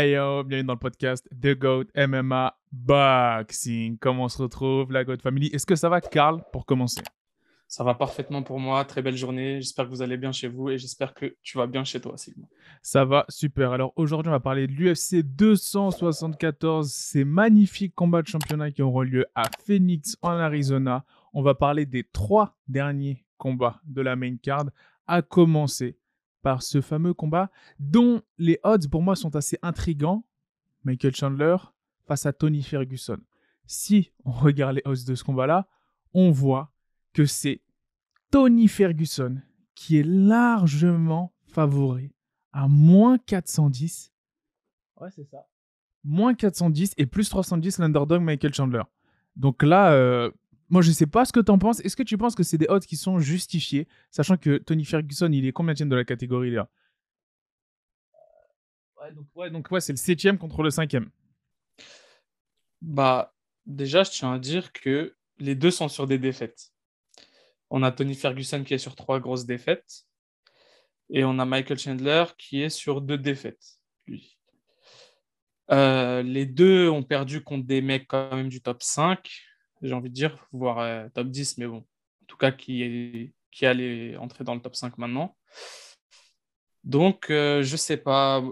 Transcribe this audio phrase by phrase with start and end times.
[0.00, 3.98] Hey yo, bienvenue dans le podcast The Goat MMA Boxing.
[3.98, 5.48] Comment on se retrouve, la Goat Family?
[5.48, 7.02] Est-ce que ça va, Carl, pour commencer?
[7.68, 8.82] Ça va parfaitement pour moi.
[8.86, 9.60] Très belle journée.
[9.60, 12.16] J'espère que vous allez bien chez vous et j'espère que tu vas bien chez toi,
[12.16, 12.46] Sigma.
[12.80, 13.72] Ça va, super.
[13.72, 19.02] Alors aujourd'hui, on va parler de l'UFC 274, ces magnifiques combats de championnat qui auront
[19.02, 21.04] lieu à Phoenix, en Arizona.
[21.34, 24.64] On va parler des trois derniers combats de la main card,
[25.06, 25.98] à commencer
[26.42, 30.24] par ce fameux combat dont les odds pour moi sont assez intrigants.
[30.84, 31.56] Michael Chandler
[32.06, 33.18] face à Tony Ferguson.
[33.66, 35.68] Si on regarde les odds de ce combat-là,
[36.14, 36.72] on voit
[37.12, 37.60] que c'est
[38.30, 39.40] Tony Ferguson
[39.74, 42.12] qui est largement favori
[42.52, 44.12] à moins 410.
[45.00, 45.46] Ouais, c'est ça.
[46.02, 48.82] Moins 410 et plus 310 l'underdog Michael Chandler.
[49.36, 50.30] Donc là, euh,
[50.70, 51.80] moi, je sais pas ce que tu en penses.
[51.80, 55.30] Est-ce que tu penses que c'est des odds qui sont justifiés, sachant que Tony Ferguson,
[55.32, 56.68] il est combien de la catégorie là?
[59.00, 61.10] Ouais, donc, ouais, donc ouais, c'est le septième contre le cinquième.
[62.80, 63.34] Bah,
[63.66, 66.70] déjà, je tiens à dire que les deux sont sur des défaites.
[67.70, 70.06] On a Tony Ferguson qui est sur trois grosses défaites.
[71.08, 74.38] Et on a Michael Chandler qui est sur deux défaites, lui.
[75.72, 79.49] Euh, les deux ont perdu contre des mecs quand même du top 5
[79.82, 83.32] j'ai envie de dire, voire euh, top 10, mais bon, en tout cas, qui, est,
[83.50, 85.36] qui allait entrer dans le top 5 maintenant.
[86.84, 88.42] Donc, euh, je sais pas.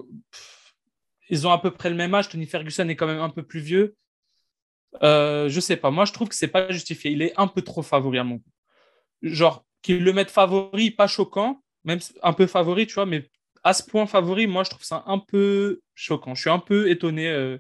[1.30, 2.28] Ils ont à peu près le même âge.
[2.28, 3.96] Tony Ferguson est quand même un peu plus vieux.
[5.02, 5.90] Euh, je sais pas.
[5.90, 7.10] Moi, je trouve que c'est pas justifié.
[7.10, 8.52] Il est un peu trop favori à mon goût.
[9.22, 13.28] Genre, qu'ils le mettent favori, pas choquant, même un peu favori, tu vois, mais
[13.64, 16.34] à ce point favori, moi, je trouve ça un peu choquant.
[16.34, 17.58] Je suis un peu étonné euh,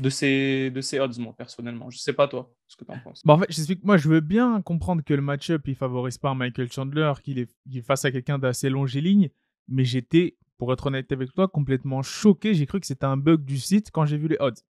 [0.00, 1.90] de ces, de ces odds, moi, personnellement.
[1.90, 3.22] Je sais pas, toi, ce que tu en penses.
[3.24, 6.34] Bah, en fait, j'explique, moi, je veux bien comprendre que le match-up, il favorise pas
[6.34, 9.30] Michael Chandler, qu'il est, face à quelqu'un d'assez longiligne,
[9.68, 12.54] mais j'étais, pour être honnête avec toi, complètement choqué.
[12.54, 14.62] J'ai cru que c'était un bug du site quand j'ai vu les odds.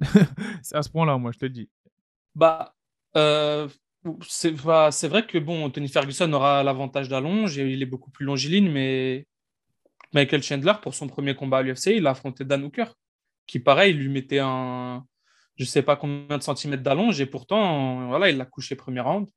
[0.62, 1.68] c'est à ce point-là, moi, je te le dis.
[2.34, 2.74] Bah,
[3.16, 3.68] euh,
[4.26, 4.50] c'est
[5.08, 9.26] vrai que, bon, Tony Ferguson aura l'avantage d'allonge, il est beaucoup plus longiligne, mais
[10.14, 12.86] Michael Chandler, pour son premier combat à l'UFC, il a affronté Dan Hooker
[13.46, 15.04] qui, pareil, lui mettait un,
[15.60, 19.28] je sais pas combien de centimètres d'allonge, et pourtant, voilà, il l'a couché premier round.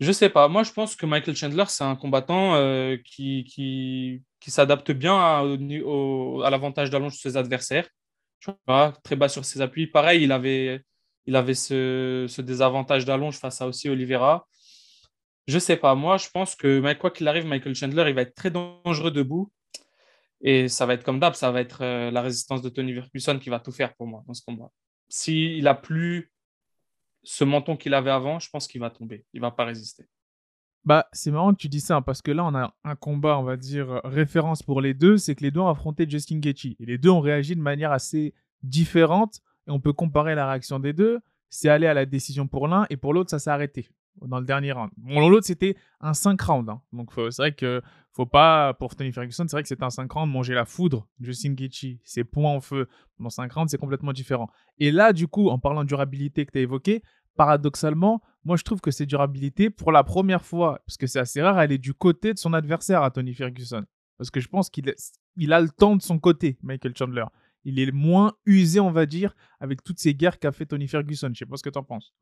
[0.00, 0.48] Je sais pas.
[0.48, 5.14] Moi, je pense que Michael Chandler, c'est un combattant euh, qui, qui, qui s'adapte bien
[5.16, 5.44] à,
[6.50, 7.88] l'avantage d'allonge de ses adversaires.
[9.04, 9.86] Très bas sur ses appuis.
[9.86, 10.82] Pareil, il avait,
[11.26, 14.48] il avait ce, désavantage d'allonge face à aussi Oliveira.
[15.46, 15.94] Je sais pas.
[15.94, 19.52] Moi, je pense que quoi qu'il arrive, Michael Chandler, il va être très dangereux debout.
[20.42, 23.38] Et ça va être comme d'hab, ça va être euh, la résistance de Tony Ferguson
[23.38, 24.70] qui va tout faire pour moi dans ce combat.
[25.08, 26.32] S'il a plus
[27.22, 29.26] ce menton qu'il avait avant, je pense qu'il va tomber.
[29.34, 30.08] Il va pas résister.
[30.84, 33.38] Bah, c'est marrant que tu dis ça, hein, parce que là, on a un combat,
[33.38, 36.74] on va dire, référence pour les deux, c'est que les deux ont affronté Justin Gaethje.
[36.78, 40.80] Et les deux ont réagi de manière assez différente, et on peut comparer la réaction
[40.80, 41.20] des deux.
[41.50, 43.90] C'est aller à la décision pour l'un, et pour l'autre, ça s'est arrêté
[44.20, 44.90] dans le dernier round.
[44.96, 46.70] Bon, l'autre, c'était un 5 rounds.
[46.70, 46.80] Hein.
[46.92, 47.80] Donc, c'est vrai que
[48.12, 51.06] faut pas, pour Tony Ferguson, c'est vrai que c'était un 5 rounds, manger la foudre.
[51.20, 52.88] Justin Gaethje, ses points en feu
[53.18, 54.50] dans 5 rounds, c'est complètement différent.
[54.78, 57.02] Et là, du coup, en parlant de durabilité que tu as évoqué,
[57.36, 61.40] paradoxalement, moi, je trouve que cette durabilité, pour la première fois, parce que c'est assez
[61.40, 63.84] rare, elle est du côté de son adversaire à Tony Ferguson.
[64.18, 64.92] Parce que je pense qu'il
[65.36, 67.24] il a le temps de son côté, Michael Chandler.
[67.64, 71.30] Il est moins usé, on va dire, avec toutes ces guerres qu'a fait Tony Ferguson.
[71.32, 72.12] Je sais pas ce que tu en penses.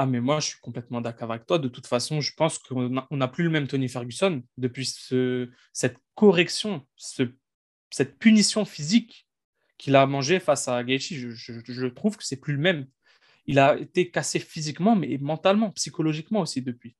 [0.00, 1.58] Ah, mais moi, je suis complètement d'accord avec toi.
[1.58, 5.96] De toute façon, je pense qu'on n'a plus le même Tony Ferguson depuis ce, cette
[6.14, 7.24] correction, ce,
[7.90, 9.26] cette punition physique
[9.76, 11.30] qu'il a mangé face à Gaethje.
[11.30, 12.86] Je, trouve que c'est plus le même.
[13.46, 16.94] Il a été cassé physiquement, mais mentalement, psychologiquement aussi depuis.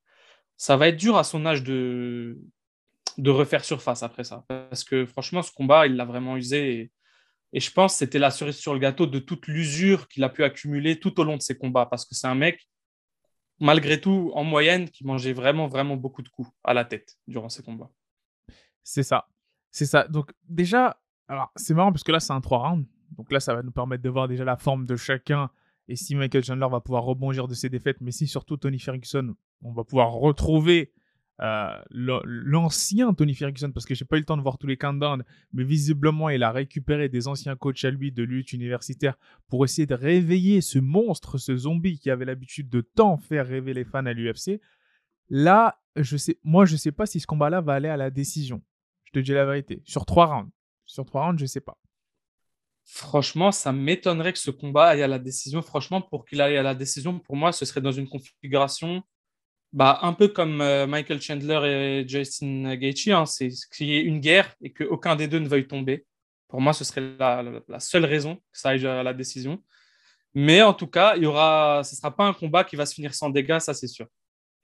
[0.57, 2.37] Ça va être dur à son âge de,
[3.25, 4.45] refaire surface après ça.
[4.49, 6.91] Parce que franchement, ce combat, il l'a vraiment usé.
[7.53, 10.29] Et je pense que c'était la cerise sur le gâteau de toute l'usure qu'il a
[10.29, 11.87] pu accumuler tout au long de ses combats.
[11.87, 12.69] Parce que c'est un mec
[13.61, 17.49] malgré tout, en moyenne, qui mangeait vraiment, vraiment beaucoup de coups à la tête durant
[17.49, 17.91] ces combats.
[18.83, 19.29] C'est ça.
[19.71, 20.07] C'est ça.
[20.09, 22.89] Donc, déjà, alors, c'est marrant parce que là, c'est un 3 rounds.
[23.17, 25.51] Donc là, ça va nous permettre de voir déjà la forme de chacun
[25.89, 29.35] et si Michael Chandler va pouvoir rebondir de ses défaites, mais si surtout Tony Ferguson,
[29.63, 30.93] on va pouvoir retrouver
[31.41, 34.77] euh, l'ancien Tony Ferguson, parce que j'ai pas eu le temps de voir tous les
[34.77, 39.17] countdowns, mais visiblement il a récupéré des anciens coachs à lui de lutte universitaire
[39.49, 43.73] pour essayer de réveiller ce monstre, ce zombie qui avait l'habitude de tant faire rêver
[43.73, 44.61] les fans à l'UFC.
[45.31, 48.63] Là, je sais, moi je sais pas si ce combat-là va aller à la décision.
[49.05, 49.81] Je te dis la vérité.
[49.85, 50.51] Sur trois rounds.
[50.87, 51.79] Sur trois rounds, je sais pas.
[52.85, 55.61] Franchement, ça m'étonnerait que ce combat aille à la décision.
[55.63, 59.03] Franchement, pour qu'il aille à la décision, pour moi, ce serait dans une configuration
[59.73, 64.03] bah, un peu comme euh, Michael Chandler et Justin Gaethje, hein, c'est qu'il y ait
[64.03, 66.07] une guerre et qu'aucun des deux ne veuille tomber.
[66.49, 69.63] Pour moi, ce serait la, seule raison que ça aille à la décision.
[70.35, 72.87] Mais en tout cas, il y aura, ce ne sera pas un combat qui va
[72.87, 74.07] se finir sans dégâts, ça c'est sûr.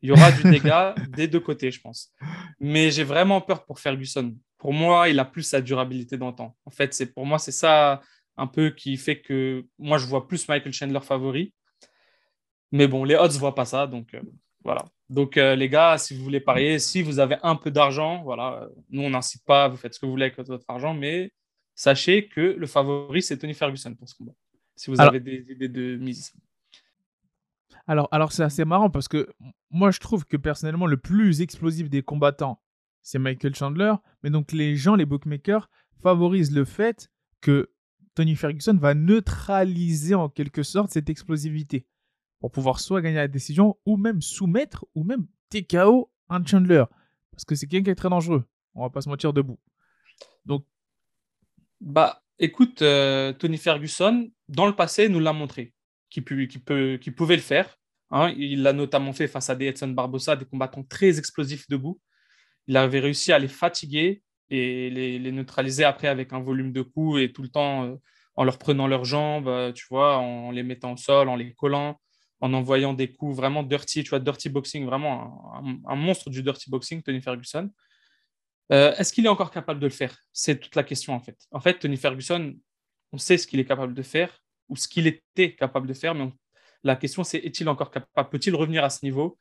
[0.01, 2.13] Il y aura du dégât des deux côtés, je pense.
[2.59, 4.35] Mais j'ai vraiment peur pour Ferguson.
[4.57, 6.57] Pour moi, il a plus sa durabilité dans le temps.
[6.65, 8.01] En fait, c'est pour moi, c'est ça
[8.37, 11.53] un peu qui fait que moi, je vois plus Michael Chandler favori.
[12.73, 14.23] Mais bon, les odds ne voient pas ça, donc euh,
[14.65, 14.85] voilà.
[15.11, 18.63] Donc euh, les gars, si vous voulez parier, si vous avez un peu d'argent, voilà,
[18.63, 21.33] euh, nous on n'incite pas, vous faites ce que vous voulez avec votre argent, mais
[21.75, 24.33] sachez que le favori c'est Tony Ferguson pour ce combat.
[24.77, 26.33] Si vous avez des idées de mise.
[27.87, 29.29] Alors, alors c'est assez marrant parce que
[29.71, 32.61] moi je trouve que personnellement le plus explosif des combattants
[33.03, 35.69] c'est Michael Chandler, mais donc les gens, les bookmakers
[36.03, 37.11] favorisent le fait
[37.43, 37.71] que
[38.15, 41.87] Tony Ferguson va neutraliser en quelque sorte cette explosivité
[42.45, 46.85] pour pouvoir soit gagner la décision ou même soumettre ou même TKO un Chandler.
[47.31, 48.45] Parce que c'est quelqu'un qui est très dangereux.
[48.75, 49.59] On va pas se mentir debout.
[50.45, 50.67] Donc.
[51.81, 55.73] Bah, écoute, euh, Tony Ferguson, dans le passé, nous l'a montré
[56.11, 57.79] qu'il peut, pouvait le faire.
[58.11, 58.35] Hein.
[58.37, 61.99] Il l'a notamment fait face à des Edson Barbosa, des combattants très explosifs debout.
[62.67, 67.23] Il avait réussi à les fatiguer et les, neutraliser après avec un volume de coups
[67.23, 67.95] et tout le temps euh,
[68.37, 71.55] en leur prenant leurs jambes, euh, tu vois, en les mettant au sol, en les
[71.55, 71.99] collant,
[72.41, 75.55] en envoyant des coups vraiment dirty, tu vois, dirty boxing, vraiment
[75.87, 77.71] un, monstre du dirty boxing, Tony Ferguson.
[78.73, 80.17] Euh, est-ce qu'il est encore capable de le faire?
[80.33, 81.39] C'est toute la question en fait.
[81.51, 82.55] En fait, Tony Ferguson,
[83.13, 86.15] on sait ce qu'il est capable de faire ou ce qu'il était capable de faire,
[86.15, 86.31] mais
[86.83, 88.31] la question c'est est-il encore capable?
[88.31, 89.39] Peut-il revenir à ce niveau?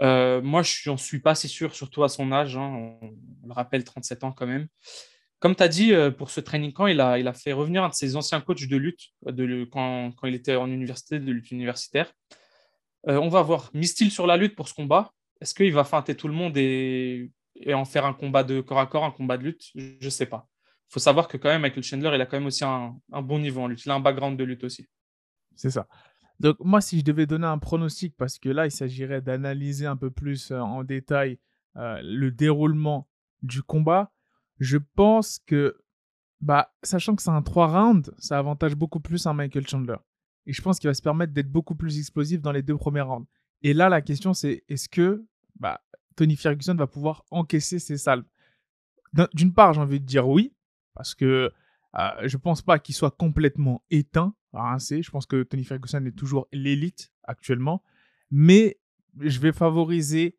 [0.00, 2.56] Euh, moi, je n'en suis pas assez sûr, surtout à son âge.
[2.56, 2.96] Hein.
[3.00, 3.14] on,
[3.46, 4.66] le rappelle, 37 ans quand même.
[5.44, 7.84] Comme tu as dit, euh, pour ce training camp, il a, il a fait revenir
[7.84, 11.30] un de ses anciens coachs de lutte de, quand, quand, il était en université, de
[11.30, 12.10] lutte universitaire.
[13.08, 13.70] Euh, on va voir.
[13.74, 15.12] Mise-t-il sur la lutte pour ce combat
[15.42, 18.78] Est-ce qu'il va feinter tout le monde et, et, en faire un combat de corps
[18.78, 19.64] à corps, un combat de lutte?
[19.74, 20.48] Je ne sais pas.
[20.88, 23.20] Il faut savoir que quand même, Michael Chandler, il a quand même aussi un, un
[23.20, 23.84] bon niveau en lutte.
[23.84, 24.88] Il a un background de lutte aussi.
[25.56, 25.86] C'est ça.
[26.40, 29.98] Donc moi, si je devais donner un pronostic, parce que là, il s'agirait d'analyser un
[29.98, 31.38] peu plus euh, en détail
[31.76, 33.08] le déroulement
[33.42, 34.13] du combat,
[34.60, 35.76] je pense que,
[36.40, 39.96] bah, sachant que c'est un 3 rounds, ça avantage beaucoup plus un Michael Chandler.
[40.46, 43.00] Et je pense qu'il va se permettre d'être beaucoup plus explosif dans les deux premiers
[43.00, 43.26] rounds.
[43.62, 45.24] Et là, la question, c'est est-ce que
[45.56, 45.80] bah,
[46.16, 48.24] Tony Ferguson va pouvoir encaisser ses salves?
[49.32, 50.52] D'une part, j'ai envie de dire oui,
[50.94, 51.50] parce que
[51.96, 56.48] euh, je pense pas qu'il soit complètement éteint je pense que Tony Ferguson est toujours
[56.52, 57.82] l'élite actuellement.
[58.30, 58.78] Mais
[59.18, 60.36] je vais favoriser,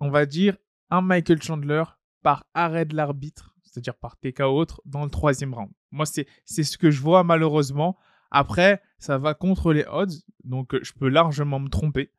[0.00, 0.56] on va dire,
[0.90, 1.84] un Michael Chandler
[2.26, 5.70] par arrêt de l'arbitre, c'est-à-dire par TK autre, dans le troisième round.
[5.92, 6.26] Moi, c'est
[6.64, 7.96] ce que je vois malheureusement.
[8.32, 12.10] Après, ça va contre les odds, donc je peux largement me tromper.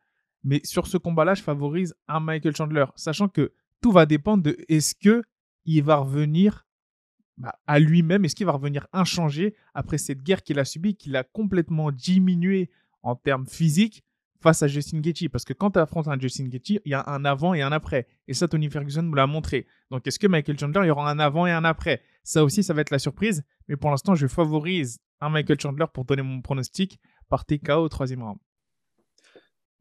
[0.45, 3.51] Mais sur ce combat-là, je favorise un Michael Chandler, sachant que
[3.81, 5.23] tout va dépendre de est-ce que
[5.65, 6.65] il va revenir
[7.37, 11.17] bah, à lui-même Est-ce qu'il va revenir inchangé après cette guerre qu'il a subie, qu'il
[11.17, 12.71] a complètement diminué
[13.03, 14.05] en termes physiques
[14.41, 17.03] face à Justin Gaethje Parce que quand tu affrontes un Justin Gaethje, il y a
[17.07, 18.07] un avant et un après.
[18.27, 19.67] Et ça, Tony Ferguson nous l'a montré.
[19.91, 22.01] Donc, est-ce que Michael Chandler, il y aura un avant et un après?
[22.23, 23.43] Ça aussi, ça va être la surprise.
[23.67, 26.99] Mais pour l'instant, je favorise un Michael Chandler pour donner mon pronostic
[27.29, 28.37] par TKO au troisième round.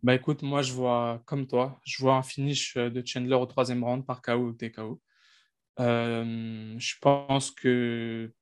[0.02, 3.82] Bah écoute, moi je vois comme toi, je vois un finish de Chandler au troisième
[3.82, 5.00] round par KO ou TKO.
[5.80, 8.32] Euh, je pense que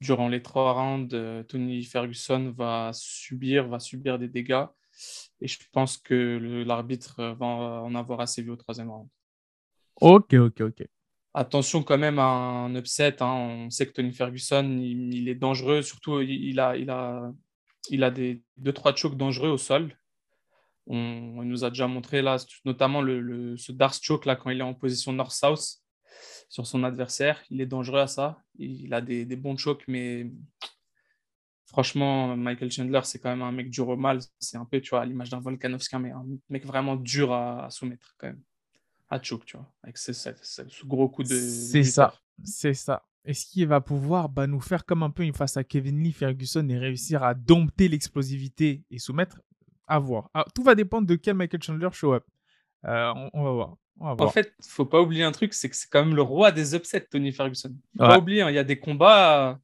[0.00, 4.66] durant les trois rounds, euh, Tony Ferguson va subir, va subir des dégâts.
[5.40, 9.08] Et je pense que l'arbitre va en avoir assez vu au troisième round.
[10.00, 10.86] Ok, ok, ok.
[11.32, 13.22] Attention quand même à un upset.
[13.22, 13.32] Hein.
[13.32, 15.82] On sait que Tony Ferguson, il, est dangereux.
[15.82, 17.30] Surtout, il a, il a,
[17.88, 19.96] il a des deux trois chokes dangereux au sol.
[20.86, 24.64] On, nous a déjà montré là, notamment le, ce Dark choke là quand il est
[24.64, 25.80] en position north-south
[26.48, 27.40] sur son adversaire.
[27.48, 28.38] Il est dangereux à ça.
[28.58, 30.26] Il a des, bons chocs, mais
[31.70, 34.18] franchement, Michael Chandler, c'est quand même un mec dur au mal.
[34.38, 37.68] C'est un peu, tu vois, à l'image d'un Volkanovski, mais un mec vraiment dur à,
[37.70, 38.42] soumettre quand même.
[39.08, 40.12] À choke, tu vois, avec ce,
[40.84, 41.34] gros coup de.
[41.34, 43.04] C'est ça, c'est ça.
[43.24, 46.66] Est-ce qu'il va pouvoir bah, nous faire comme un peu face à Kevin Lee, Ferguson
[46.68, 49.40] et réussir à dompter l'explosivité et soumettre?
[49.86, 50.30] À voir.
[50.32, 52.24] Ah, tout va dépendre de quel Michael Chandler show up.
[52.86, 53.76] Euh, on, va voir.
[53.98, 56.74] En fait, faut pas oublier un truc, c'est que c'est quand même le roi des
[56.74, 57.74] upsets, Tony Ferguson.
[57.98, 59.60] Faut pas oublier, hein, il y a des combats,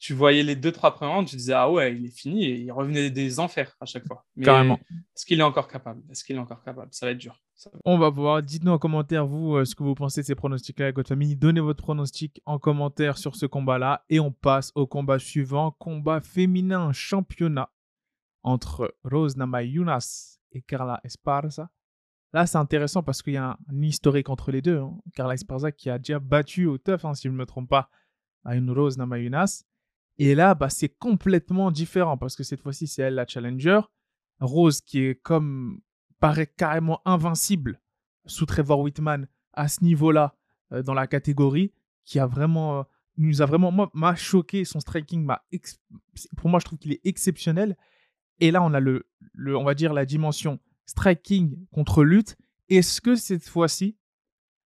[0.00, 2.54] tu voyais les deux, trois premiers rounds, tu disais, ah ouais, il est fini, et
[2.60, 4.24] il revenait des enfers à chaque fois.
[4.36, 4.78] Mais Carrément.
[5.16, 6.02] Est-ce qu'il est encore capable?
[6.10, 6.88] Est-ce qu'il est encore capable?
[6.92, 7.40] Ça va être dur.
[7.84, 8.42] On va voir.
[8.42, 11.36] Dites-nous en commentaire, vous, euh, ce que vous pensez de ces pronostics-là avec votre famille.
[11.36, 14.04] Donnez votre pronostic en commentaire sur ce combat-là.
[14.08, 17.70] Et on passe au combat suivant, combat féminin championnat
[18.44, 21.70] entre Rose Namayunas et Carla Esparza.
[22.32, 24.78] Là, c'est intéressant parce qu'il y a un, historique entre les deux.
[24.78, 24.96] Hein.
[25.14, 27.90] Carla Esparza qui a déjà battu au teuf, hein, si je ne me trompe pas,
[28.44, 29.64] à une Rose Namajunas.
[30.18, 33.80] Et là, bah, c'est complètement différent parce que cette fois-ci, c'est elle la challenger.
[34.40, 35.80] Rose qui est comme
[36.20, 37.80] paraît carrément invincible
[38.26, 40.36] sous Trevor Whitman à ce niveau-là
[40.72, 41.72] euh, dans la catégorie,
[42.04, 42.82] qui a vraiment euh,
[43.16, 44.64] nous a vraiment m'a choqué.
[44.64, 45.44] Son striking m'a
[46.36, 47.76] pour moi je trouve qu'il est exceptionnel.
[48.40, 49.06] Et là on a le
[49.38, 52.36] on va dire la dimension striking contre lutte.
[52.68, 53.96] Est-ce que cette fois-ci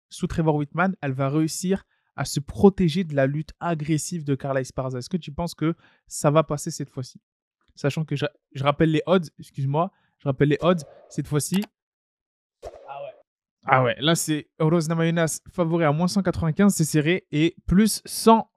[0.09, 4.61] sous Trevor Whitman elle va réussir à se protéger de la lutte agressive de Carla
[4.61, 5.75] Esparza est-ce que tu penses que
[6.07, 7.19] ça va passer cette fois-ci?
[7.75, 11.63] Sachant que je, je rappelle les odds excuse-moi je rappelle les odds cette fois-ci
[13.65, 18.49] ah ouais, là c'est Rose Namajunas favori à moins 195, c'est serré, et plus 100,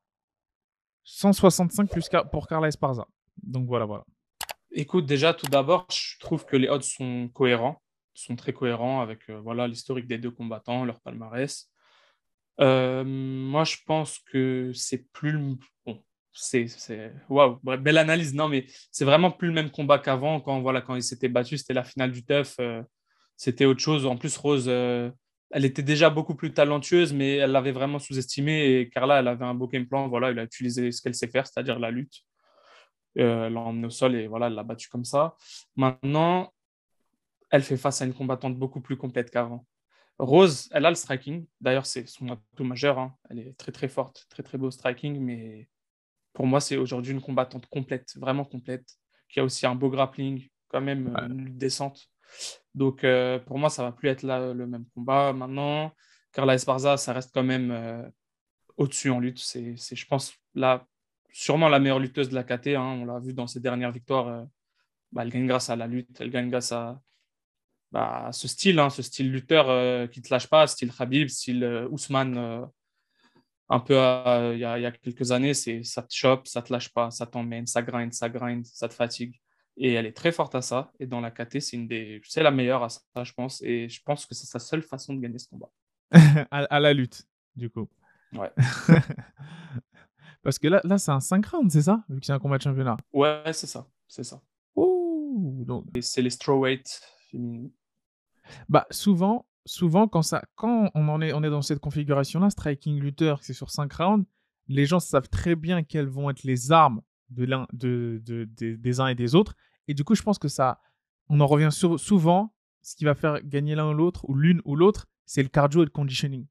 [1.05, 3.07] 165 plus pour Carla Esparza.
[3.43, 4.05] Donc voilà, voilà.
[4.73, 7.81] Écoute, déjà, tout d'abord, je trouve que les odds sont cohérents,
[8.15, 11.71] sont très cohérents avec euh, voilà l'historique des deux combattants, leur palmarès.
[12.61, 15.39] Euh, moi, je pense que c'est plus
[15.85, 16.67] bon, c'est
[17.29, 18.35] waouh, belle analyse.
[18.35, 20.41] Non, mais c'est vraiment plus le même combat qu'avant.
[20.41, 22.57] Quand voilà, quand ils s'étaient battus, c'était la finale du TUF.
[22.61, 22.83] Euh,
[23.37, 24.07] c'était autre chose.
[24.07, 25.11] En plus, Rose, euh,
[25.51, 28.81] elle était déjà beaucoup plus talentueuse, mais elle l'avait vraiment sous-estimée.
[28.81, 30.09] Et Carla, elle avait un beau game plan.
[30.09, 32.23] Voilà, elle a utilisé ce qu'elle sait faire, c'est-à-dire la lutte.
[33.15, 35.37] Elle l'a emmenée au sol et voilà, elle l'a battue comme ça.
[35.75, 36.53] Maintenant,
[37.51, 39.65] elle fait face à une combattante beaucoup plus complète qu'avant.
[40.19, 41.47] Rose, elle a le striking.
[41.61, 42.99] D'ailleurs, c'est son atout majeur.
[42.99, 43.15] Hein.
[43.29, 45.69] Elle est très très forte, très très beau striking, mais
[46.33, 48.87] pour moi, c'est aujourd'hui une combattante complète, vraiment complète,
[49.29, 52.09] qui a aussi un beau grappling, quand même une lutte décente.
[52.75, 55.33] Donc, euh, pour moi, ça va plus être là, le même combat.
[55.33, 55.93] Maintenant,
[56.33, 58.03] Carla Esparza, ça reste quand même euh,
[58.77, 59.39] au-dessus en lutte.
[59.39, 60.87] C'est, je pense, là,
[61.31, 62.69] sûrement la meilleure lutteuse de la KT.
[62.69, 62.99] Hein.
[63.01, 64.29] On l'a vu dans ses dernières victoires.
[64.29, 64.45] Euh,
[65.13, 66.21] bah, elle gagne grâce à la lutte.
[66.21, 67.01] Elle gagne grâce à,
[67.93, 69.67] bah, ce style, hein, ce style lutteur
[70.11, 72.69] qui ne te lâche pas, style Khabib, style Ousmane.
[73.69, 73.95] un peu
[74.55, 77.27] il y, y, a quelques années, c'est ça te chope, ça te lâche pas, ça
[77.27, 79.39] t'emmène, ça grind, ça grind, ça te fatigue.
[79.77, 80.93] Et elle est très forte à ça.
[80.99, 83.63] Et dans la KT, c'est une des, c'est la meilleure à ça, je pense.
[83.63, 85.71] Et je pense que c'est sa seule façon de gagner ce combat.
[86.51, 87.89] à, la lutte, du coup.
[88.33, 88.51] Ouais.
[90.43, 92.05] Parce que là, là c'est un 5 rounds, c'est ça?
[92.09, 92.97] Vu que c'est un combat de championnat.
[93.13, 93.87] Ouais, c'est ça.
[94.07, 94.41] C'est ça.
[94.77, 95.85] Ouh, donc...
[95.97, 97.03] Et c'est les strawweight
[98.69, 103.01] Bah, souvent, souvent quand, ça, quand on, en est, on est dans cette configuration-là, striking
[103.01, 104.27] lutteur, c'est sur 5 rounds,
[104.69, 109.01] les gens savent très bien quelles vont être les armes de l'un, de, de, des
[109.01, 109.55] uns et des autres.
[109.89, 110.81] Et du coup, je pense que ça,
[111.29, 112.53] on en revient souvent.
[112.83, 115.83] Ce qui va faire gagner l'un ou l'autre, ou l'une ou l'autre, c'est le cardio
[115.83, 116.47] et le conditioning.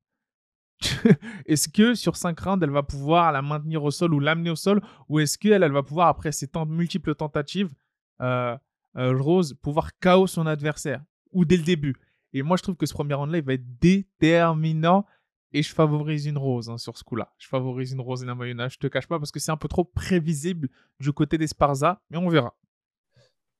[1.46, 4.58] est-ce que sur 5 rounds, elle va pouvoir la maintenir au sol ou l'amener au
[4.58, 7.74] sol Ou est-ce qu'elle elle va pouvoir, après ces multiples tentatives,
[8.22, 8.58] euh,
[8.98, 11.96] euh, Rose, pouvoir KO son adversaire Ou dès le début
[12.34, 15.06] Et moi, je trouve que ce premier round-là, il va être déterminant.
[15.52, 17.34] Et je favorise une rose hein, sur ce coup-là.
[17.38, 18.74] Je favorise une rose et un mayonnaise.
[18.74, 20.68] Je te cache pas parce que c'est un peu trop prévisible
[21.00, 22.54] du côté des Sparza, mais on verra.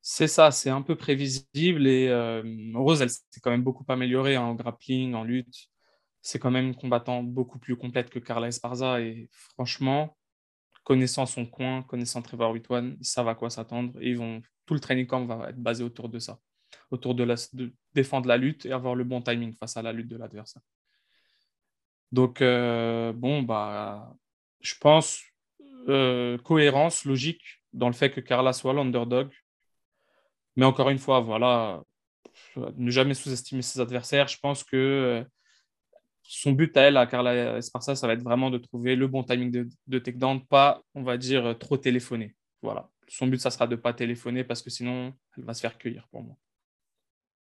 [0.01, 2.44] C'est ça, c'est un peu prévisible et euh,
[2.75, 5.70] Rose, elle s'est quand même beaucoup améliorée hein, en grappling, en lutte.
[6.22, 10.15] C'est quand même une combattante beaucoup plus complète que Carla Esparza et franchement,
[10.84, 14.74] connaissant son coin, connaissant Trevor Whitman, ils savent à quoi s'attendre et ils vont tout
[14.74, 16.39] le training camp va être basé autour de ça,
[16.91, 17.36] autour de, la,
[17.93, 20.62] défendre la lutte et avoir le bon timing face à la lutte de l'adversaire.
[22.12, 24.15] Donc, euh, bon, bah,
[24.62, 25.22] je pense
[25.89, 29.31] euh, cohérence, logique dans le fait que Carla soit l'underdog.
[30.55, 31.84] Mais encore une fois, voilà,
[32.55, 34.27] ne jamais sous-estimer ses adversaires.
[34.27, 35.24] Je pense que euh,
[36.24, 39.24] son but à elle, à Carla Esparza, ça va être vraiment de trouver le bon
[39.24, 42.36] timing de, de takedown, pas, on va dire, trop téléphoner.
[42.62, 42.89] Voilà.
[43.07, 45.77] Son but, ça sera de ne pas téléphoner parce que sinon, elle va se faire
[45.77, 46.35] cueillir pour moi.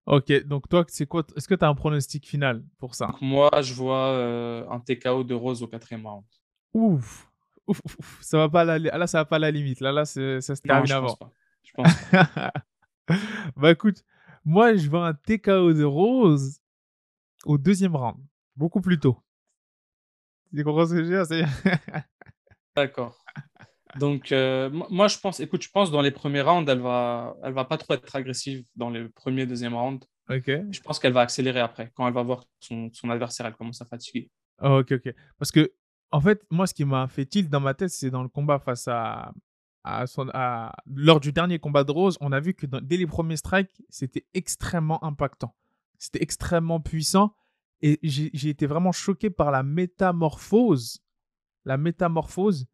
[0.07, 3.15] Ok, donc toi, c'est quoi Est-ce que tu as un pronostic final pour ça?
[3.21, 6.25] Moi, je vois euh, un TKO de Rose au quatrième round.
[6.75, 7.31] Ouf.
[7.67, 8.79] Ouf, ouf, ça va pas la...
[8.79, 9.81] là, ça va pas à la limite.
[9.81, 11.07] Là, là, ça se termine je avant.
[11.07, 11.33] Pense pas.
[11.63, 12.53] Je pense pas.
[13.57, 14.05] bah écoute,
[14.45, 16.61] moi, je vois un TKO de Rose
[17.47, 18.19] au deuxième round,
[18.57, 19.17] beaucoup plus tôt.
[20.55, 21.49] Tu comprends ce que je veux dire?
[22.77, 23.24] D'accord.
[23.99, 27.53] Donc, euh, moi, je pense, écoute, je pense dans les premiers rounds, elle va, elle
[27.53, 30.07] va pas trop être agressive dans les premiers, deuxième rounds.
[30.29, 30.47] Ok.
[30.47, 33.83] Je pense qu'elle va accélérer après, quand elle va voir son, son adversaire, elle commence
[33.83, 34.31] à fatiguer.
[34.63, 35.15] Oh, ok, ok.
[35.39, 35.73] Parce que,
[36.11, 38.59] en fait, moi, ce qui m'a fait tilt dans ma tête, c'est dans le combat
[38.59, 39.33] face à,
[39.85, 43.07] à, son, à, Lors du dernier combat de Rose, on a vu que dès les
[43.07, 45.55] premiers strikes, c'était extrêmement impactant.
[45.99, 47.35] C'était extrêmement puissant.
[47.83, 51.03] Et j'ai été vraiment choqué par la métamorphose.
[51.67, 52.67] La métamorphose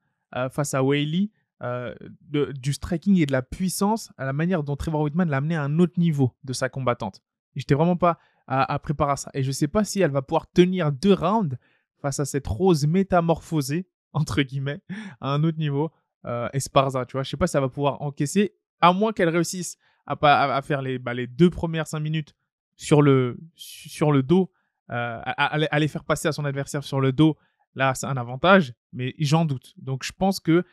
[0.50, 1.30] face à Whaley,
[1.62, 1.94] euh,
[2.30, 5.62] du striking et de la puissance, à la manière dont Trevor Whitman l'a amené à
[5.62, 7.20] un autre niveau de sa combattante.
[7.54, 9.30] J'étais vraiment pas à, préparer ça.
[9.34, 11.58] Et je sais pas si elle va pouvoir tenir deux rounds
[12.00, 14.80] face à cette rose métamorphosée entre guillemets,
[15.20, 15.90] à un autre niveau.
[16.24, 19.28] Euh, Esparza, tu vois, je sais pas si ça va pouvoir encaisser, à moins qu'elle
[19.28, 20.16] réussisse à,
[20.56, 22.34] à, faire les, bah, les deux premières cinq minutes
[22.76, 24.50] sur le, sur le dos,
[24.90, 27.36] euh, à, les faire passer à son adversaire sur le dos.
[27.74, 29.74] Là, c'est un avantage, mais j'en doute.
[29.76, 30.64] Donc, je pense que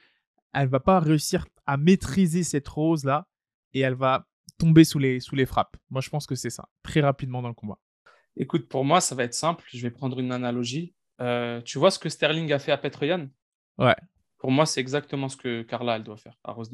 [0.53, 3.27] elle va pas réussir à maîtriser cette rose là
[3.73, 4.25] et elle va
[4.57, 5.77] tomber sous les, sous les frappes.
[5.89, 7.77] Moi, je pense que c'est ça, très rapidement dans le combat.
[8.35, 9.63] Écoute, pour moi, ça va être simple.
[9.67, 10.95] Je vais prendre une analogie.
[11.21, 13.29] Euh, tu vois ce que Sterling a fait à Petroyan
[13.77, 13.95] Ouais.
[14.37, 16.71] Pour moi, c'est exactement ce que Carla elle doit faire à Rose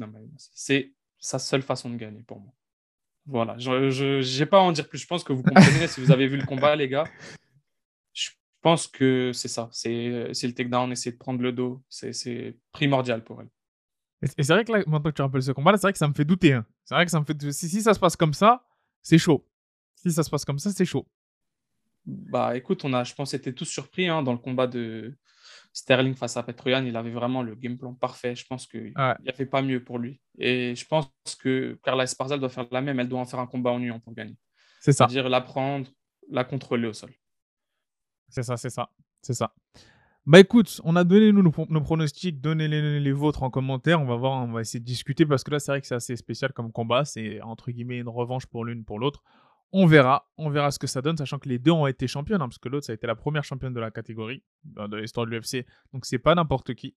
[0.52, 2.52] C'est sa seule façon de gagner pour moi.
[3.26, 4.98] Voilà, je n'ai pas à en dire plus.
[4.98, 7.04] Je pense que vous comprenez si vous avez vu le combat, les gars.
[8.64, 9.68] Je pense que c'est ça.
[9.72, 11.84] C'est le takedown, essayer de prendre le dos.
[11.90, 13.50] C'est primordial pour elle.
[14.38, 16.08] Et c'est vrai que là, maintenant que tu rappelles ce combat-là, c'est vrai que ça
[16.08, 16.54] me fait douter.
[16.54, 16.64] Hein.
[16.86, 17.52] C'est vrai que ça me fait.
[17.52, 18.66] Si, si ça se passe comme ça,
[19.02, 19.46] c'est chaud.
[19.96, 21.06] Si ça se passe comme ça, c'est chaud.
[22.06, 25.14] Bah écoute, on a, je pense, été tous surpris hein, dans le combat de
[25.74, 26.86] Sterling face à Petroyan.
[26.86, 28.34] Il avait vraiment le game plan parfait.
[28.34, 30.22] Je pense qu'il n'y avait pas mieux pour lui.
[30.38, 32.98] Et je pense que Carla Esparza doit faire la même.
[32.98, 34.38] Elle doit en faire un combat en ennuyant pour gagner.
[34.80, 35.06] C'est ça.
[35.06, 35.90] C'est-à-dire la prendre,
[36.30, 37.10] la contrôler au sol.
[38.28, 38.90] C'est ça, c'est ça.
[39.22, 39.54] C'est ça.
[40.26, 44.00] Bah écoute, on a donné nous, nos, pronostics, donnez les, les, vôtres en commentaire.
[44.00, 45.94] On va voir, on va essayer de discuter parce que là, c'est vrai que c'est
[45.94, 47.04] assez spécial comme combat.
[47.04, 49.22] C'est entre guillemets une revanche pour l'une pour l'autre.
[49.72, 52.40] On verra, on verra ce que ça donne, sachant que les deux ont été championnes,
[52.40, 55.26] hein, parce que l'autre, ça a été la première championne de la catégorie de l'histoire
[55.26, 56.94] de l'UFC, donc c'est pas n'importe qui.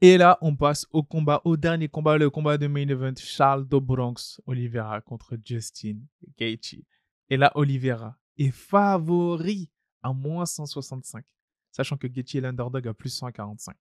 [0.00, 3.68] Et là, on passe au combat, au dernier combat, le combat de main event, Charles
[3.68, 5.98] de Bronx, Oliveira contre Justin
[6.38, 6.82] Gaethje.
[7.28, 9.70] Et là, Oliveira est favori
[10.02, 11.24] à moins 165,
[11.70, 13.76] sachant que Gaethje est l'underdog à plus 145.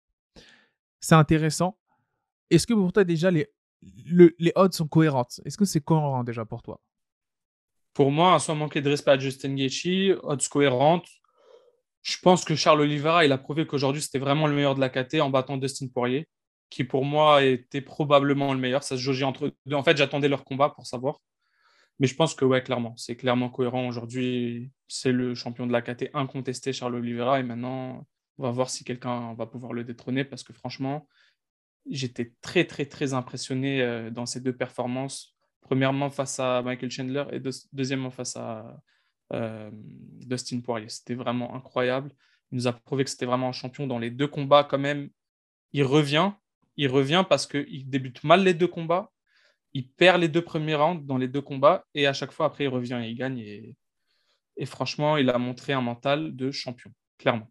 [1.00, 1.78] C'est intéressant.
[2.50, 3.50] Est-ce que pour toi, déjà, les,
[3.82, 5.42] les odds sont cohérentes?
[5.46, 6.80] Est-ce que c'est cohérent déjà pour toi?
[7.94, 11.08] Pour moi, sans manquer de respect à Justin Gaethje, odds cohérente.
[12.02, 14.90] Je pense que Charles Oliveira, il a prouvé qu'aujourd'hui, c'était vraiment le meilleur de la
[14.90, 16.28] KT en battant Dustin Poirier,
[16.70, 18.84] qui pour moi était probablement le meilleur.
[18.84, 19.76] Ça se jaugeait entre deux.
[19.76, 21.20] En fait, j'attendais leur combat pour savoir.
[22.00, 23.88] Mais je pense que, ouais, clairement, c'est clairement cohérent.
[23.88, 27.40] Aujourd'hui, c'est le champion de la KT incontesté, Charles Oliveira.
[27.40, 28.06] Et maintenant,
[28.38, 31.08] on va voir si quelqu'un va pouvoir le détrôner parce que franchement,
[31.90, 37.24] j'étais très, très, très impressionné euh, dans ces deux performances Premièrement face à Michael Chandler
[37.32, 38.78] et deuxièmement face à
[39.32, 40.90] euh, Dustin Poirier.
[40.90, 42.12] C'était vraiment incroyable.
[42.52, 45.10] Il nous a prouvé que c'était vraiment un champion dans les deux combats quand même.
[45.72, 46.32] Il revient,
[46.76, 49.10] il revient parce qu'il débute mal les deux combats.
[49.74, 52.66] Il perd les deux premiers rounds dans les deux combats et à chaque fois après
[52.66, 53.40] il revient et il gagne.
[53.40, 57.50] Et, franchement, il a montré un mental de champion, clairement.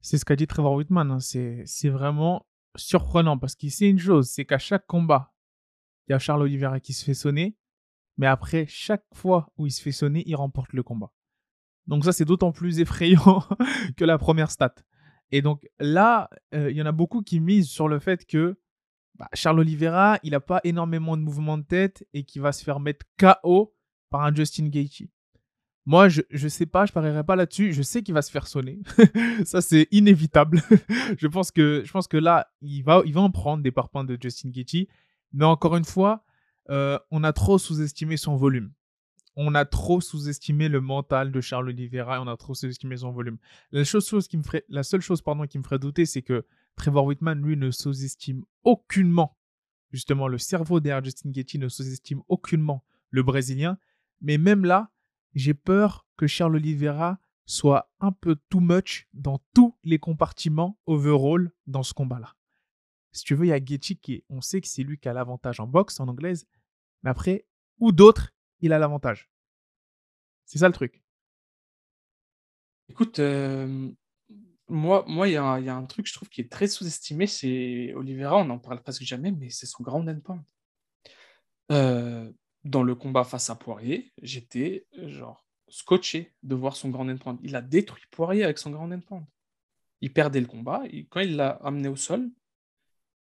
[0.00, 1.10] C'est ce qu'a dit Trevor Whitman.
[1.10, 1.20] Hein.
[1.20, 5.32] C'est vraiment surprenant parce qu'il sait une chose, c'est qu'à chaque combat,
[6.08, 7.56] il y a Charles Oliveira qui se fait sonner,
[8.16, 11.12] mais après, chaque fois où il se fait sonner, il remporte le combat.
[11.86, 13.42] Donc ça, c'est d'autant plus effrayant
[13.96, 14.74] que la première stat.
[15.32, 18.58] Et donc là, euh, il y en a beaucoup qui misent sur le fait que
[19.20, 22.64] bah, Charles Oliveira, il n'a pas énormément de mouvements de tête et qu'il va se
[22.64, 23.74] faire mettre KO
[24.08, 25.08] par un Justin Gaethje.
[25.84, 27.74] Moi, je ne sais pas, je parierai pas là-dessus.
[27.74, 28.78] Je sais qu'il va se faire sonner.
[29.44, 30.62] ça, c'est inévitable.
[31.18, 34.04] je, pense que, je pense que là, il va, il va en prendre des parpaings
[34.04, 34.86] de Justin Gaethje.
[35.34, 36.24] Mais encore une fois,
[36.70, 38.72] euh, on a trop sous-estimé son volume.
[39.36, 43.10] On a trop sous-estimé le mental de Charles Oliveira et on a trop sous-estimé son
[43.12, 43.36] volume.
[43.70, 46.46] La, chose qui me ferait, la seule chose pardon, qui me ferait douter, c'est que
[46.80, 49.36] Trevor Whitman, lui, ne sous-estime aucunement,
[49.92, 53.78] justement, le cerveau derrière Justin Gaethje ne sous-estime aucunement le Brésilien.
[54.22, 54.90] Mais même là,
[55.34, 61.52] j'ai peur que Charles Oliveira soit un peu too much dans tous les compartiments overall
[61.66, 62.34] dans ce combat-là.
[63.12, 65.12] Si tu veux, il y a Gaethje qui, on sait que c'est lui qui a
[65.12, 66.46] l'avantage en boxe, en anglaise.
[67.02, 67.44] Mais après,
[67.78, 69.30] ou d'autres, il a l'avantage?
[70.46, 71.02] C'est ça le truc.
[72.88, 73.92] Écoute, euh,
[74.70, 77.26] moi, moi, il y, a un truc, je trouve, qui est très sous-estimé.
[77.26, 80.44] C'est Oliveira, on n'en parle presque jamais, mais c'est son grand endpoint.
[81.72, 82.30] Euh,
[82.64, 87.38] dans le combat face à Poirier, j'étais genre scotché de voir son grand endpoint.
[87.42, 89.26] Il a détruit Poirier avec son grand endpoint.
[90.00, 90.82] Il perdait le combat.
[90.90, 92.30] Et quand il l'a amené au sol,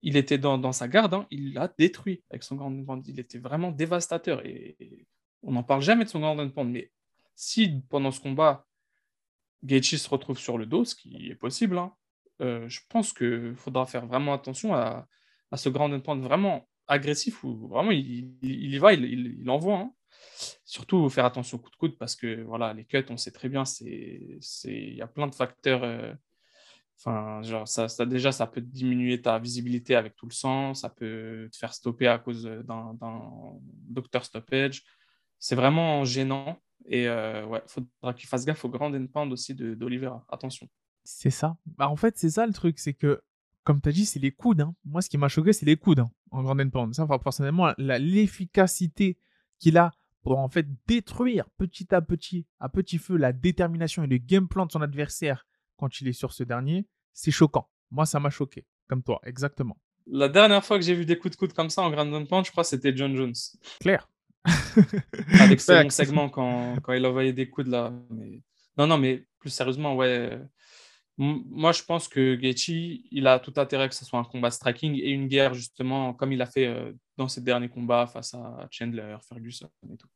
[0.01, 3.07] il était dans, sa garde, hein, il l'a détruit avec son grand pound.
[3.07, 4.45] Il était vraiment dévastateur.
[4.45, 5.05] Et,
[5.43, 6.71] on n'en parle jamais de son grand pound.
[6.71, 6.91] Mais
[7.35, 8.67] si pendant ce combat,
[9.63, 11.93] Gaethje se retrouve sur le dos, ce qui est possible, hein,
[12.41, 15.07] euh, je pense qu'il faudra faire vraiment attention à,
[15.55, 19.79] ce grand pound vraiment agressif où vraiment il, y va, il, envoie.
[19.79, 19.93] Hein.
[20.65, 23.49] Surtout faire attention au coup de coude parce que voilà, les cuts, on sait très
[23.49, 25.83] bien, il y a plein de facteurs.
[25.83, 26.13] Euh,
[27.03, 31.49] Enfin, ça, ça, déjà, ça peut diminuer ta visibilité avec tout le sang, ça peut
[31.51, 32.95] te faire stopper à cause d'un
[33.89, 34.83] docteur stoppage.
[35.39, 36.59] C'est vraiment gênant.
[36.85, 40.25] Et euh, ouais, faudra qu'il fasse gaffe au grand endpoint aussi d'Olivera.
[40.29, 40.67] Attention.
[41.03, 41.57] C'est ça.
[41.65, 43.21] Bah, en fait, c'est ça le truc, c'est que
[43.63, 44.61] comme tu as dit, c'est les coudes.
[44.61, 44.75] Hein.
[44.85, 46.93] Moi, ce qui m'a choqué, c'est les coudes hein, en Grand Pound.
[46.95, 49.17] Ça, personnellement, l'efficacité
[49.59, 49.91] qu'il a
[50.23, 54.47] pour en fait détruire petit à petit, à petit feu, la détermination et le game
[54.47, 57.67] plan de son adversaire quand il est sur ce dernier, c'est choquant.
[57.89, 59.77] Moi, ça m'a choqué, comme toi, exactement.
[60.07, 62.45] La dernière fois que j'ai vu des coups de coude comme ça en Grand Pound,
[62.45, 63.33] je crois c'était John Jones.
[63.79, 64.07] Claire.
[65.39, 67.93] Avec ce segment quand, quand il envoyait des coudes là.
[68.09, 68.41] Mais...
[68.77, 70.39] Non, non, mais plus sérieusement, ouais.
[71.17, 74.95] Moi, je pense que Gaethje, il a tout intérêt que ce soit un combat striking
[74.95, 78.67] et une guerre, justement, comme il a fait euh, dans ses derniers combats face à
[78.71, 80.07] Chandler, Ferguson et tout.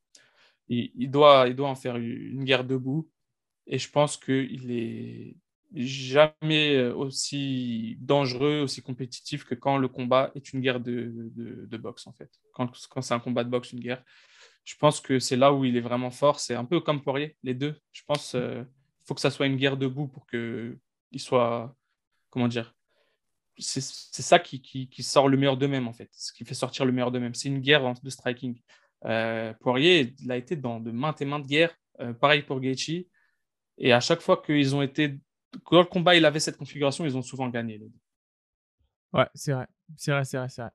[0.67, 3.07] Il, doit, il doit en faire une guerre debout.
[3.67, 5.37] Et je pense qu'il est
[5.75, 12.07] jamais aussi dangereux, aussi compétitif que quand le combat est une guerre de, de, boxe,
[12.07, 12.29] en fait.
[12.53, 14.03] Quand, quand c'est un combat de boxe, une guerre.
[14.63, 16.39] Je pense que c'est là où il est vraiment fort.
[16.39, 17.75] C'est un peu comme Poirier, les deux.
[17.91, 18.63] Je pense qu'il euh,
[19.05, 20.77] faut que ça soit une guerre debout pour que
[21.11, 21.75] il soit,
[22.29, 22.73] comment dire,
[23.57, 26.91] c'est ça qui, qui, sort le meilleur d'eux-mêmes, en fait, ce qui fait sortir le
[26.91, 27.35] meilleur d'eux-mêmes.
[27.35, 28.59] C'est une guerre de striking.
[29.05, 33.05] Euh, Poirier, il a été dans de maintes et maintes guerres, euh, pareil pour Gaethje,
[33.77, 35.19] et à chaque fois qu'ils ont été,
[35.63, 37.81] quand le combat il avait cette configuration, ils ont souvent gagné.
[39.13, 40.71] Ouais, c'est vrai, c'est vrai, c'est vrai, c'est vrai.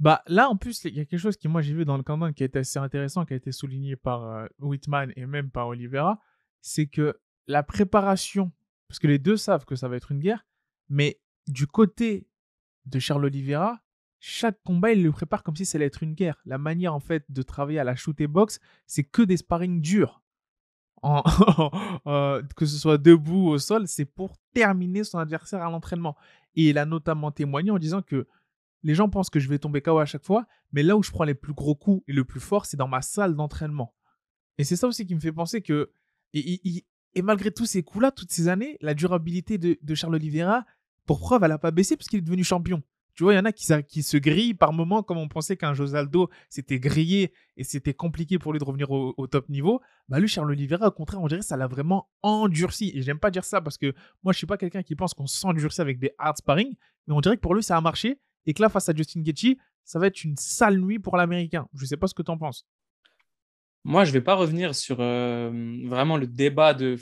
[0.00, 2.02] Bah là, en plus, il y a quelque chose qui, moi, j'ai vu dans le
[2.02, 5.68] canon qui été assez intéressant, qui a été souligné par euh, Whitman et même par
[5.68, 6.20] Oliveira,
[6.60, 8.50] c'est que la préparation
[8.88, 10.46] parce que les deux savent que ça va être une guerre,
[10.88, 12.28] mais du côté
[12.86, 13.80] de Charles Oliveira,
[14.20, 16.40] chaque combat, il le prépare comme si ça allait être une guerre.
[16.44, 19.80] La manière, en fait, de travailler à la shoot et box, c'est que des sparring
[19.80, 20.22] durs.
[22.56, 26.16] Que ce soit debout ou au sol, c'est pour terminer son adversaire à l'entraînement.
[26.54, 28.26] Et il a notamment témoigné en disant que
[28.82, 31.10] les gens pensent que je vais tomber KO à chaque fois, mais là où je
[31.10, 33.94] prends les plus gros coups et le plus fort, c'est dans ma salle d'entraînement.
[34.58, 35.90] Et c'est ça aussi qui me fait penser que
[37.14, 40.66] et malgré tous ces coups-là, toutes ces années, la durabilité de, Charles Oliveira,
[41.06, 42.82] pour preuve, elle n'a pas baissé parce qu'il est devenu champion.
[43.14, 45.72] Tu vois, il y en a qui, se grillent par moments, comme on pensait qu'un
[45.72, 49.80] Josaldo s'était grillé et c'était compliqué pour lui de revenir au, top niveau.
[50.08, 52.90] Bah lui, Charles Oliveira, au contraire, on dirait que ça l'a vraiment endurci.
[52.94, 55.28] Et j'aime pas dire ça parce que moi, je suis pas quelqu'un qui pense qu'on
[55.28, 56.74] s'endurcit avec des hard sparring,
[57.06, 59.22] mais on dirait que pour lui, ça a marché et que là, face à Justin
[59.22, 61.68] Gaethje, ça va être une sale nuit pour l'Américain.
[61.74, 62.66] Je sais pas ce que tu en penses.
[63.84, 65.50] Moi, je ne vais pas revenir sur euh,
[65.84, 66.96] vraiment le débat de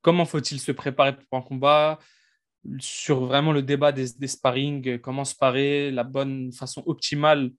[0.00, 1.98] comment faut-il se préparer pour un combat,
[2.78, 7.52] sur vraiment le débat des, des sparring, comment se parer, la bonne façon optimale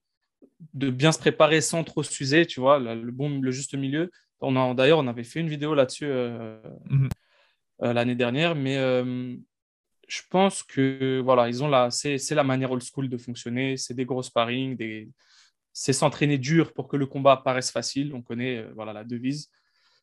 [0.74, 4.12] de bien se préparer sans trop s'user, tu vois, le, bon, le juste milieu.
[4.42, 7.08] D'ailleurs, on avait fait une vidéo là-dessus euh, mmh
[7.84, 8.76] euh, l'année dernière, mais
[10.08, 13.94] je pense que voilà, ils ont là, c'est la manière old school de fonctionner, c'est
[13.94, 15.10] des gros sparring, des,
[15.74, 18.14] c'est s'entraîner dur pour que le combat paraisse facile.
[18.16, 19.52] On connaît euh, voilà la devise.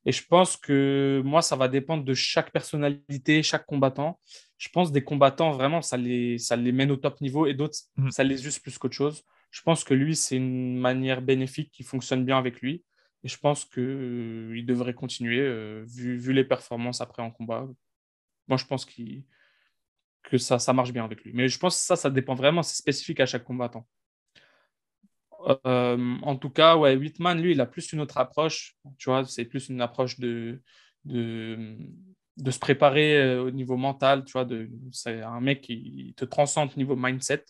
[0.07, 4.21] Et je pense que moi, ça va dépendre de chaque personnalité, chaque combattant.
[4.59, 7.79] Je pense des combattants, vraiment, ça les, ça les mène au top niveau et d'autres,
[7.97, 8.11] mm.
[8.11, 9.25] ça les use plus qu'autre chose.
[9.51, 12.85] Je pense que lui, c'est une manière bénéfique qui fonctionne bien avec lui.
[13.23, 17.67] Et je pense qu'il euh, devrait continuer, euh, vu, vu, les performances après en combat.
[18.49, 21.33] Moi, je pense que ça, ça marche bien avec lui.
[21.33, 23.87] Mais je pense que ça, ça dépend vraiment, c'est spécifique à chaque combattant.
[25.67, 28.77] Euh, en tout cas, ouais, Whitman, lui, il a plus une autre approche.
[28.99, 30.63] Tu vois, c'est plus une approche de,
[31.05, 31.77] de,
[32.37, 34.25] de se préparer euh, au niveau mental.
[34.25, 34.47] Tu vois,
[34.93, 37.45] c'est un mec qui te transcende au niveau mindset.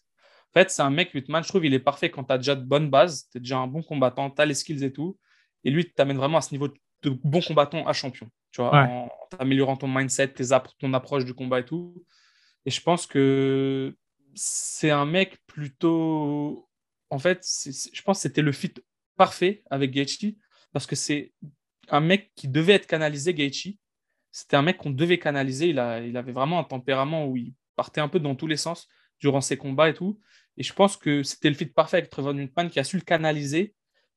[0.51, 2.55] En fait, c'est un mec, Whitman, je trouve, il est parfait quand tu as déjà
[2.55, 5.19] de bonnes bases, tu es déjà un bon combattant, tu as les skills et tout.
[5.65, 8.29] Et lui, t'amène vraiment à ce niveau de bon combattant à champion.
[8.53, 10.45] Tu vois, en, améliorant ton mindset, tes,
[10.79, 12.05] ton approche du combat et tout.
[12.67, 13.97] Et je pense que
[14.35, 16.69] c'est un mec plutôt
[17.15, 18.75] en fait, je pense que c'était le fit
[19.17, 20.35] parfait avec Gaethje
[20.73, 21.33] parce que c'est
[21.89, 23.77] un mec qui devait être canalisé, Gaethje.
[24.33, 25.69] C'était un mec qu'on devait canaliser.
[25.69, 28.57] Il, a, il avait vraiment un tempérament où il partait un peu dans tous les
[28.57, 28.89] sens
[29.21, 30.19] durant ses combats et tout.
[30.57, 33.03] Et je pense que c'était le fit parfait avec Trevor Nutman qui a su le
[33.03, 33.75] canaliser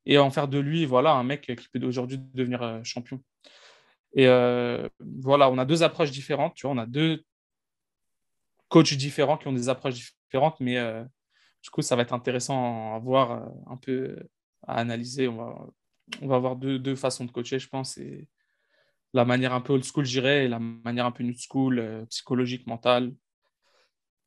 [0.08, 3.22] et en faire de lui voilà, un mec qui peut aujourd'hui devenir euh, champion.
[4.16, 6.56] Et euh, voilà, on a deux approches différentes.
[6.56, 7.24] Tu vois, on a deux
[8.70, 11.04] coachs différents qui ont des approches différentes, mais euh,
[11.68, 14.18] du coup, ça va être intéressant à voir, euh, un peu
[14.66, 15.28] à analyser.
[15.28, 15.68] On va,
[16.22, 17.98] on va avoir deux, deux façons de coacher, je pense.
[17.98, 18.30] Et
[19.14, 22.06] la manière un peu old school, j'irais, et la manière un peu new school, euh,
[22.06, 23.14] psychologique, mentale.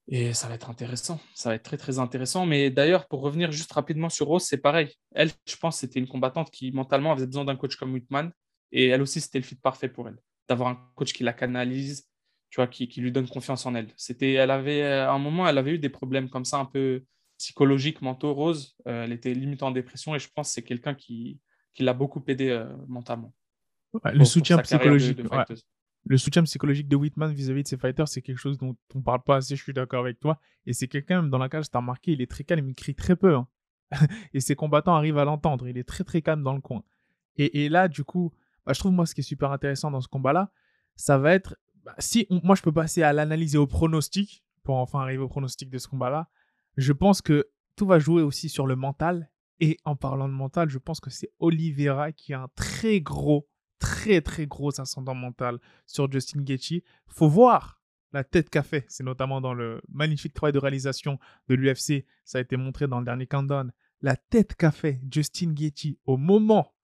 [0.06, 1.18] Et ça va être intéressant.
[1.34, 2.44] Ça va être très, très intéressant.
[2.44, 4.92] Mais d'ailleurs, pour revenir juste rapidement sur Rose, c'est pareil.
[5.14, 8.32] Elle, je pense, c'était une combattante qui, mentalement, avait besoin d'un coach comme Whitman.
[8.70, 10.18] Et elle aussi, c'était le fit parfait pour elle.
[10.46, 12.06] D'avoir un coach qui la canalise,
[12.50, 13.88] tu vois, qui, qui lui donne confiance en elle.
[13.96, 17.02] C'était, elle avait, à un moment, elle avait eu des problèmes comme ça, un peu
[17.40, 20.94] psychologique, mentaux, Rose, euh, elle était limite en dépression et je pense que c'est quelqu'un
[20.94, 21.40] qui,
[21.72, 23.34] qui l'a beaucoup aidé euh, mentalement.
[24.04, 25.18] le soutien psychologique.
[26.04, 29.22] le soutien psychologique de Whitman vis-à-vis de ses fighters, c'est quelque chose dont on parle
[29.22, 30.38] pas assez, je suis d'accord avec toi.
[30.66, 32.94] Et c'est quelqu'un, dans la cage, tu as remarqué, il est très calme, il crie
[32.94, 33.34] très peu.
[33.34, 33.48] Hein.
[34.34, 36.84] et ses combattants arrivent à l'entendre, il est très très calme dans le coin.
[37.38, 38.34] Et, là, du coup,
[38.66, 40.52] bah, je trouve moi ce qui est super intéressant dans ce combat-là,
[40.94, 44.76] ça va être, bah, si moi je peux passer à l'analyse et au pronostic, pour
[44.76, 46.28] enfin arriver au pronostic de ce combat-là,
[46.80, 49.30] je pense que tout va jouer aussi sur le mental.
[49.60, 53.48] Et en parlant de mental, je pense que c'est Oliveira qui a un très gros
[53.78, 56.82] très très gros ascendant mental sur Justin Gaethje.
[57.06, 58.84] Faut voir la tête qu'a fait.
[58.88, 62.06] C'est notamment dans le magnifique travail de réalisation de l'UFC.
[62.24, 63.72] Ça a été montré dans le dernier countdown.
[64.00, 66.74] La tête qu'a fait Justin Gaethje au moment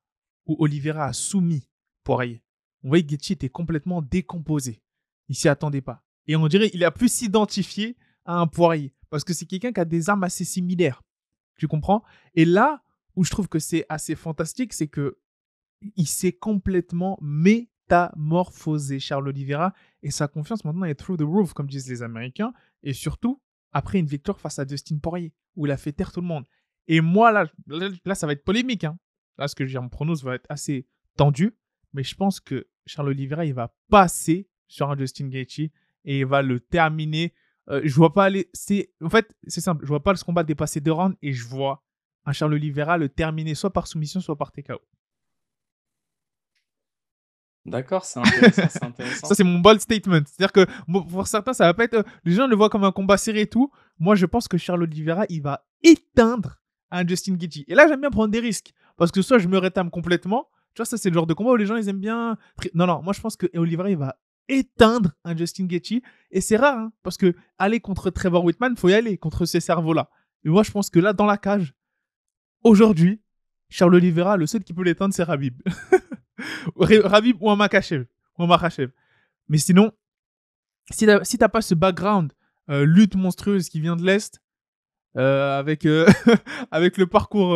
[0.46, 1.68] où Oliveira a soumis
[2.04, 2.42] Poirier.
[2.82, 4.82] On voyait que Gaethje était complètement décomposé.
[5.28, 6.04] Il s'y attendait pas.
[6.26, 9.80] Et on dirait qu'il a pu s'identifier à un Poirier parce que c'est quelqu'un qui
[9.80, 11.02] a des armes assez similaires.
[11.56, 12.02] Tu comprends?
[12.34, 12.82] Et là
[13.14, 15.18] où je trouve que c'est assez fantastique, c'est que
[15.96, 21.66] il s'est complètement métamorphosé, Charles Oliveira, et sa confiance maintenant est through the roof, comme
[21.66, 23.40] disent les Américains, et surtout
[23.72, 26.46] après une victoire face à Dustin Poirier, où il a fait taire tout le monde.
[26.88, 27.46] Et moi, là,
[28.04, 28.84] là, ça va être polémique.
[28.84, 28.98] Hein.
[29.38, 31.56] Là, ce que je mon pronos va être assez tendu,
[31.92, 35.70] mais je pense que Charles Oliveira, il va passer sur un Justin Gaethje
[36.04, 37.34] et il va le terminer.
[37.68, 38.48] Euh, je vois pas aller.
[38.52, 39.84] C'est en fait, c'est simple.
[39.84, 41.82] Je vois pas ce combat dépasser deux rounds et je vois
[42.24, 44.80] un Charles Oliveira le terminer soit par soumission, soit par TKO.
[47.64, 50.20] D'accord, c'est intéressant, ça, c'est mon bold statement.
[50.24, 51.94] C'est-à-dire que pour certains, ça va pas être.
[51.94, 53.72] Euh, les gens le voient comme un combat serré et tout.
[53.98, 56.60] Moi, je pense que Charles Oliveira, il va éteindre
[56.92, 57.64] un Justin Gaethje.
[57.66, 58.72] Et là, j'aime bien prendre des risques.
[58.96, 60.48] Parce que soit je me rétame complètement.
[60.74, 62.38] Tu vois, ça, c'est le genre de combat où les gens, ils aiment bien.
[62.74, 64.16] Non, non, moi, je pense que Oliveira, il va
[64.48, 66.00] éteindre un Justin Gaethje.
[66.30, 69.60] Et c'est rare, hein, parce que aller contre Trevor Whitman, faut y aller contre ces
[69.60, 70.10] cerveaux-là.
[70.44, 71.74] Et moi, je pense que là, dans la cage,
[72.62, 73.20] aujourd'hui,
[73.68, 75.60] Charles Oliveira, le seul qui peut l'éteindre, c'est Rabib.
[76.76, 78.06] Rabib ou un Makachev.
[78.38, 78.46] Ou.
[79.48, 79.92] Mais sinon,
[80.90, 82.32] si t'as si pas ce background
[82.68, 84.42] euh, lutte monstrueuse qui vient de l'Est,
[85.16, 86.06] euh, avec, euh,
[86.70, 87.50] avec le parcours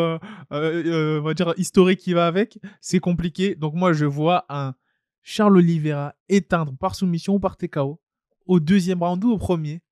[0.50, 3.54] on va dire, historique qui va avec, c'est compliqué.
[3.54, 4.74] Donc moi, je vois un
[5.22, 8.00] Charles Oliveira éteindre par soumission ou par TKO
[8.46, 9.82] au deuxième round ou au premier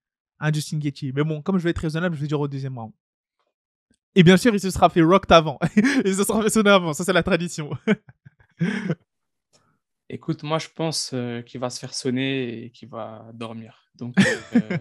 [0.40, 1.12] un Justin Gaethje.
[1.14, 2.92] Mais bon, comme je vais être raisonnable, je vais dire au deuxième round.
[4.14, 5.58] Et bien sûr, il se sera fait rocked avant.
[5.76, 6.92] il se sera fait sonner avant.
[6.92, 7.70] Ça, c'est la tradition.
[10.08, 13.90] Écoute, moi, je pense euh, qu'il va se faire sonner et qu'il va dormir.
[13.94, 14.78] Donc, euh,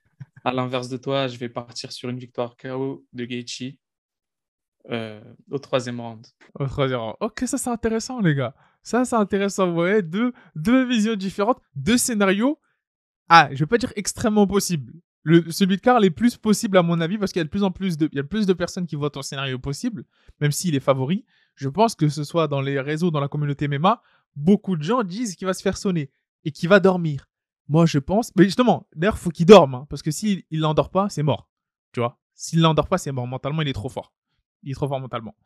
[0.44, 3.74] à l'inverse de toi, je vais partir sur une victoire KO de Gaethje
[4.90, 6.24] euh, au troisième round.
[6.54, 7.16] Au troisième round.
[7.20, 8.54] Ok, ça, c'est intéressant, les gars.
[8.82, 9.74] Ça, c'est intéressant.
[10.02, 12.58] Deux, deux visions différentes, deux scénarios.
[13.28, 14.94] Ah, je vais pas dire extrêmement possible.
[15.22, 17.50] Le, celui de Karl est plus possible à mon avis parce qu'il y a de
[17.50, 20.04] plus en plus de, il y a plus de personnes qui voient ton scénario possible,
[20.40, 21.26] même s'il est favori
[21.60, 24.02] je pense que ce soit dans les réseaux, dans la communauté MMA,
[24.34, 26.10] beaucoup de gens disent qu'il va se faire sonner
[26.44, 27.28] et qu'il va dormir.
[27.68, 28.34] Moi, je pense.
[28.34, 29.74] Mais justement, d'ailleurs, faut qu'il dorme.
[29.74, 31.50] Hein, parce que s'il ne l'endort pas, c'est mort.
[31.92, 32.18] Tu vois?
[32.34, 33.26] S'il l'endort pas, c'est mort.
[33.26, 34.14] Mentalement, il est trop fort.
[34.62, 35.36] Il est trop fort mentalement.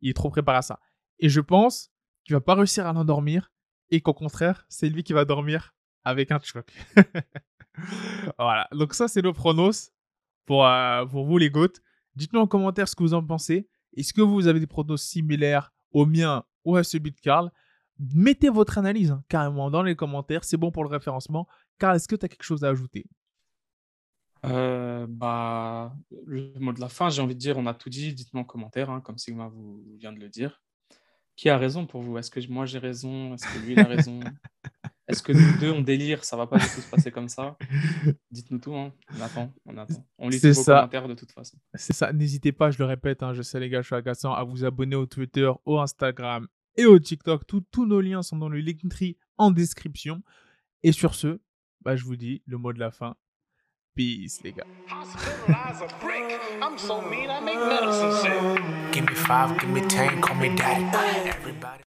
[0.00, 0.78] Il est trop préparé à ça.
[1.18, 1.90] Et je pense
[2.24, 3.52] qu'il va pas réussir à l'endormir
[3.90, 6.72] et qu'au contraire, c'est lui qui va dormir avec un choc.
[8.38, 8.68] voilà.
[8.72, 9.92] Donc, ça, c'est le pronos
[10.46, 11.68] pour, euh, pour vous, les goats.
[12.16, 13.68] Dites-nous en commentaire ce que vous en pensez.
[13.96, 17.50] Est-ce que vous avez des pronos similaires au mien ou à celui de Karl?
[17.98, 21.46] Mettez votre analyse hein, carrément dans les commentaires, c'est bon pour le référencement.
[21.78, 23.06] Karl, est-ce que tu as quelque chose à ajouter?
[24.44, 25.94] Euh, bah,
[26.26, 28.44] Le mot de la fin, j'ai envie de dire, on a tout dit, dites-moi en
[28.44, 30.63] commentaire, hein, comme Sigma vous vient de le dire.
[31.36, 32.16] Qui a raison pour vous?
[32.18, 33.34] Est-ce que moi j'ai raison?
[33.34, 34.20] Est-ce que lui il a raison?
[35.08, 36.24] Est-ce que nous deux on délire?
[36.24, 37.58] Ça va pas du tout se passer comme ça?
[38.30, 38.92] Dites-nous tout, hein.
[39.16, 40.06] on attend, on attend.
[40.18, 41.58] On lit tous vos commentaires de toute façon.
[41.74, 44.32] C'est ça, n'hésitez pas, je le répète, hein, je sais les gars, je suis agaçant,
[44.32, 47.46] à vous abonner au Twitter, au Instagram et au TikTok.
[47.46, 50.22] tous nos liens sont dans le Linktree en description.
[50.82, 51.40] Et sur ce,
[51.82, 53.16] bah, je vous dis le mot de la fin.
[53.96, 54.64] Peace, les gars.
[58.90, 60.84] Give me five, give me ten, call me daddy.
[61.28, 61.82] Everybody.